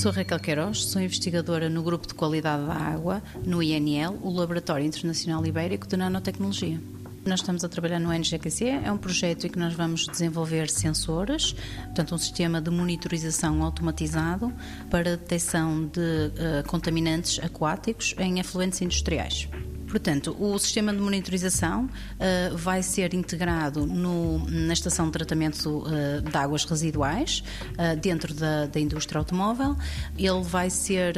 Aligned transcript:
Sou 0.00 0.10
Raquel 0.10 0.40
Queiroz, 0.40 0.84
sou 0.86 1.02
investigadora 1.02 1.68
no 1.68 1.82
Grupo 1.82 2.06
de 2.06 2.14
Qualidade 2.14 2.64
da 2.64 2.72
Água, 2.72 3.22
no 3.44 3.62
INL, 3.62 4.18
o 4.22 4.30
Laboratório 4.30 4.86
Internacional 4.86 5.44
Ibérico 5.44 5.86
de 5.86 5.94
Nanotecnologia. 5.94 6.80
Nós 7.26 7.40
estamos 7.40 7.62
a 7.64 7.68
trabalhar 7.68 7.98
no 7.98 8.10
NGQC, 8.10 8.64
é 8.82 8.90
um 8.90 8.96
projeto 8.96 9.46
em 9.46 9.50
que 9.50 9.58
nós 9.58 9.74
vamos 9.74 10.06
desenvolver 10.06 10.70
sensores, 10.70 11.54
portanto, 11.84 12.14
um 12.14 12.18
sistema 12.18 12.62
de 12.62 12.70
monitorização 12.70 13.62
automatizado 13.62 14.50
para 14.90 15.18
detecção 15.18 15.84
de 15.84 16.00
uh, 16.00 16.66
contaminantes 16.66 17.38
aquáticos 17.38 18.14
em 18.18 18.40
efluentes 18.40 18.80
industriais. 18.80 19.50
Portanto, 19.90 20.36
o 20.38 20.56
sistema 20.56 20.92
de 20.92 21.00
monitorização 21.00 21.86
uh, 21.86 22.56
vai 22.56 22.80
ser 22.80 23.12
integrado 23.12 23.84
no, 23.84 24.38
na 24.48 24.72
estação 24.72 25.06
de 25.06 25.12
tratamento 25.12 25.80
uh, 25.80 26.22
de 26.22 26.36
águas 26.36 26.64
residuais, 26.64 27.42
uh, 27.72 27.98
dentro 28.00 28.32
da, 28.32 28.66
da, 28.66 28.78
indústria 28.78 29.18
automóvel. 29.18 29.76
Ele 30.16 30.42
vai 30.42 30.70
ser 30.70 31.14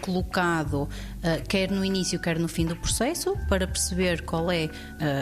colocado 0.00 0.88
quer 1.48 1.70
no 1.70 1.84
início, 1.84 2.18
quer 2.18 2.38
no 2.38 2.48
fim 2.48 2.66
do 2.66 2.76
processo, 2.76 3.36
para 3.48 3.66
perceber 3.66 4.22
qual 4.22 4.50
é 4.50 4.68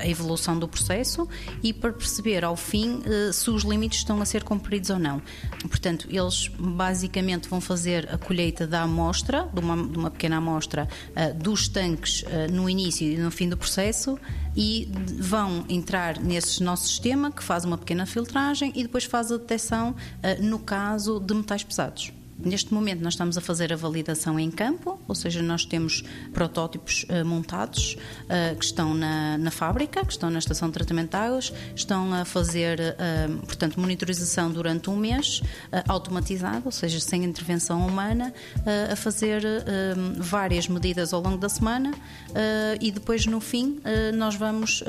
a 0.00 0.06
evolução 0.06 0.58
do 0.58 0.68
processo 0.68 1.28
e 1.62 1.72
para 1.72 1.92
perceber 1.92 2.44
ao 2.44 2.56
fim 2.56 3.02
se 3.32 3.50
os 3.50 3.62
limites 3.62 3.98
estão 4.00 4.20
a 4.20 4.24
ser 4.24 4.44
cumpridos 4.44 4.90
ou 4.90 4.98
não. 4.98 5.20
Portanto, 5.68 6.06
eles 6.10 6.48
basicamente 6.58 7.48
vão 7.48 7.60
fazer 7.60 8.08
a 8.12 8.18
colheita 8.18 8.66
da 8.66 8.82
amostra, 8.82 9.48
de 9.52 9.60
uma, 9.60 9.76
de 9.76 9.98
uma 9.98 10.10
pequena 10.10 10.36
amostra, 10.36 10.88
dos 11.36 11.68
tanques 11.68 12.24
no 12.50 12.68
início 12.68 12.87
início 12.88 13.06
e 13.06 13.16
no 13.18 13.30
fim 13.30 13.48
do 13.48 13.56
processo 13.56 14.18
e 14.56 14.88
vão 15.18 15.64
entrar 15.68 16.18
nesse 16.18 16.62
nosso 16.62 16.88
sistema 16.88 17.30
que 17.30 17.42
faz 17.42 17.64
uma 17.64 17.78
pequena 17.78 18.06
filtragem 18.06 18.72
e 18.74 18.82
depois 18.82 19.04
faz 19.04 19.30
a 19.30 19.36
detecção 19.36 19.90
uh, 19.90 20.42
no 20.42 20.58
caso 20.58 21.20
de 21.20 21.34
metais 21.34 21.62
pesados. 21.62 22.12
Neste 22.38 22.72
momento 22.72 23.02
nós 23.02 23.14
estamos 23.14 23.36
a 23.36 23.40
fazer 23.40 23.72
a 23.72 23.76
validação 23.76 24.38
em 24.38 24.48
campo, 24.48 25.00
ou 25.08 25.14
seja, 25.14 25.42
nós 25.42 25.64
temos 25.64 26.04
protótipos 26.32 27.04
uh, 27.04 27.24
montados 27.26 27.96
uh, 28.24 28.56
que 28.56 28.64
estão 28.64 28.94
na, 28.94 29.36
na, 29.36 29.50
fábrica, 29.50 30.04
que 30.04 30.12
estão 30.12 30.30
na 30.30 30.38
estação 30.38 30.68
de 30.68 30.74
tratamento 30.74 31.10
de 31.10 31.16
águas, 31.16 31.52
estão 31.74 32.14
a 32.14 32.24
fazer, 32.24 32.78
uh, 32.78 33.38
portanto, 33.38 33.80
monitorização 33.80 34.52
durante 34.52 34.88
um 34.88 34.96
mês, 34.96 35.42
automatizado, 35.88 36.62
ou 36.66 36.72
seja, 36.72 37.00
sem 37.00 37.24
intervenção 37.24 37.84
humana, 37.86 38.32
a 38.90 38.96
fazer 38.96 39.42
várias 40.16 40.68
medidas 40.68 41.12
ao 41.12 41.20
longo 41.20 41.38
da 41.38 41.48
semana 41.48 41.92
e 42.80 42.90
depois 42.90 43.26
no 43.26 43.40
fim 43.40 43.80
nós 44.14 44.34
vamos, 44.34 44.82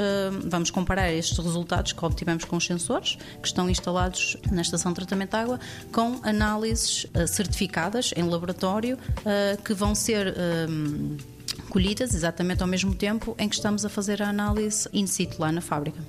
vamos 0.47 0.71
comparar 0.71 1.11
estes 1.11 1.37
resultados 1.37 1.93
que 1.93 2.05
obtivemos 2.05 2.45
com 2.45 2.57
os 2.57 2.65
sensores 2.65 3.17
que 3.41 3.47
estão 3.47 3.69
instalados 3.69 4.37
na 4.51 4.61
estação 4.61 4.91
de 4.91 4.97
tratamento 4.97 5.31
de 5.31 5.37
água 5.37 5.59
com 5.91 6.19
análises 6.23 7.05
certificadas 7.39 8.11
em 8.15 8.23
laboratório 8.23 8.97
uh, 8.97 9.61
que 9.63 9.73
vão 9.73 9.95
ser. 9.95 10.35
Um, 10.69 11.17
eh, 11.17 11.39
colhidas 11.69 12.15
exatamente 12.15 12.61
ao 12.63 12.67
mesmo 12.67 12.95
tempo 12.95 13.35
em 13.37 13.47
que 13.47 13.55
estamos 13.55 13.85
a 13.85 13.89
fazer 13.89 14.21
a 14.21 14.29
análise 14.29 14.89
in 14.91 15.05
situ 15.05 15.39
lá 15.39 15.51
na 15.51 15.61
fábrica. 15.61 15.99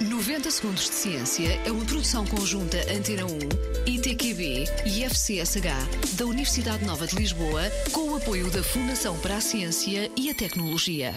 90 0.00 0.50
Segundos 0.50 0.84
de 0.84 0.94
Ciência 0.94 1.60
é 1.66 1.70
uma 1.70 1.84
produção 1.84 2.24
conjunta 2.26 2.78
Antena 2.90 3.26
1, 3.26 3.38
ITQB 3.86 4.64
e 4.86 5.04
FCSH 5.04 6.16
da 6.16 6.24
Universidade 6.24 6.86
Nova 6.86 7.06
de 7.06 7.16
Lisboa, 7.16 7.62
com 7.92 8.10
o 8.10 8.16
apoio 8.16 8.50
da 8.50 8.62
Fundação 8.62 9.18
para 9.18 9.36
a 9.36 9.40
Ciência 9.42 10.10
e 10.16 10.30
a 10.30 10.34
Tecnologia. 10.34 11.14